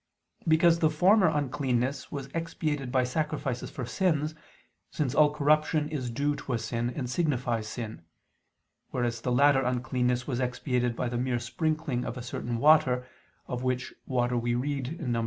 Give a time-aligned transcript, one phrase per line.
[0.47, 4.33] Because the former uncleanness was expiated by sacrifices for sins,
[4.89, 8.01] since all corruption is due to sin, and signifies sin:
[8.89, 13.05] whereas the latter uncleanness was expiated by the mere sprinkling of a certain water,
[13.47, 15.19] of which water we read in Num.